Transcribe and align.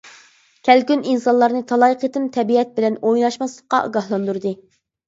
كەلكۈن 0.69 1.03
ئىنسانلارنى 1.11 1.61
تالاي 1.73 1.99
قېتىم 2.05 2.27
تەبىئەت 2.39 2.75
بىلەن 2.81 2.99
ئويناشماسلىققا 3.07 3.85
ئاگاھلاندۇردى. 3.87 4.59